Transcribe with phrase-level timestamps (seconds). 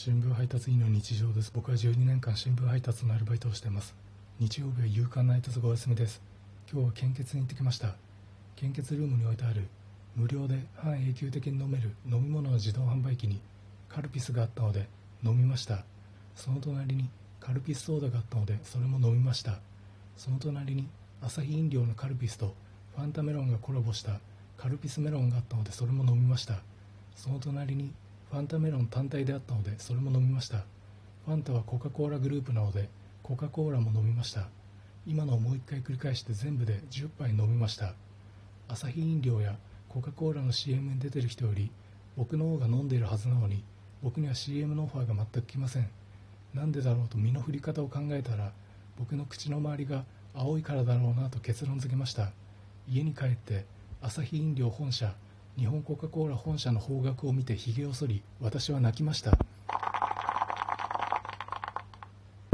[0.00, 1.50] 新聞配達員の日常です。
[1.52, 3.96] 僕は12年間新聞配達のアルバイトをしています。
[4.38, 6.22] 日曜日は夕刊配達がお休みです。
[6.72, 7.96] 今日は献血に行ってきました。
[8.54, 9.66] 献血ルームに置いてある。
[10.14, 11.96] 無料で半永久的に飲める。
[12.06, 13.40] 飲み物の自動販売機に。
[13.88, 14.86] カルピスがあったので
[15.24, 15.82] 飲みました。
[16.36, 17.10] その隣に
[17.40, 19.58] カルピスソーダがあったのでそれも飲みました。
[20.16, 20.86] その隣に
[21.20, 22.54] アサヒ飲料のカルピスと
[22.94, 24.20] ファンタメロンがコラボした
[24.58, 26.60] カルピスメロンがあったのでそれも飲みました。
[27.16, 27.90] その隣に
[28.30, 30.58] ファンタメロン単体であったのでそれも飲みました。
[31.24, 32.88] ファンタはコカ・コーラグループなので
[33.22, 34.48] コカ・コーラも飲みました。
[35.06, 37.94] 今のをもう一回繰り返して全部で10杯飲みました。
[38.68, 39.56] アサヒ飲料や
[39.88, 41.70] コカ・コーラの CM に出てる人より
[42.16, 43.64] 僕の方が飲んでいるはずなのに
[44.02, 45.88] 僕には CM のオファーが全く来ません。
[46.52, 48.52] なんでだろうと身の振り方を考えたら
[48.98, 52.30] 僕の口の周りが青いからだろうなと結論付けました。
[52.86, 53.64] 家に帰って
[54.02, 55.14] アサヒ飲料本社
[55.58, 59.36] 日本コカ・コーラ本社の方角を見てひげを剃り私は泣きました。